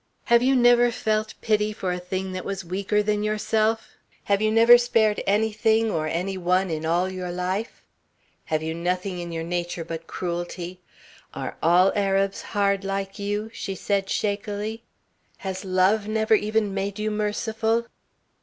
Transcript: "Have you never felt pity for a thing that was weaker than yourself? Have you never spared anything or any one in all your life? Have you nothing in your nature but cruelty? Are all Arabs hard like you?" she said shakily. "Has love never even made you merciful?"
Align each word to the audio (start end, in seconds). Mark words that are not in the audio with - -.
"Have 0.23 0.41
you 0.41 0.55
never 0.55 0.89
felt 0.89 1.35
pity 1.41 1.71
for 1.71 1.91
a 1.91 1.99
thing 1.99 2.31
that 2.31 2.43
was 2.43 2.65
weaker 2.65 3.03
than 3.03 3.21
yourself? 3.21 3.89
Have 4.23 4.41
you 4.41 4.51
never 4.51 4.79
spared 4.79 5.21
anything 5.27 5.91
or 5.91 6.07
any 6.07 6.39
one 6.39 6.71
in 6.71 6.87
all 6.87 7.07
your 7.07 7.29
life? 7.31 7.83
Have 8.45 8.63
you 8.63 8.73
nothing 8.73 9.19
in 9.19 9.31
your 9.31 9.43
nature 9.43 9.85
but 9.85 10.07
cruelty? 10.07 10.79
Are 11.35 11.55
all 11.61 11.91
Arabs 11.95 12.41
hard 12.57 12.83
like 12.83 13.19
you?" 13.19 13.51
she 13.53 13.75
said 13.75 14.09
shakily. 14.09 14.81
"Has 15.37 15.63
love 15.63 16.07
never 16.07 16.33
even 16.33 16.73
made 16.73 16.97
you 16.97 17.11
merciful?" 17.11 17.85